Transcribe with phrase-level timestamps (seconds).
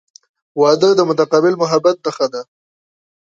[0.61, 2.41] •واده د متقابل محبت نښه ده.